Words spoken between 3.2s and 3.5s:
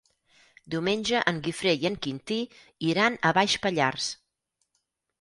a